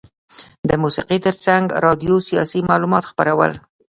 د 0.69 0.71
موسیقي 0.83 1.17
ترڅنګ 1.25 1.65
راډیو 1.85 2.15
سیاسي 2.29 2.59
معلومات 2.69 3.03
خپرول. 3.11 3.51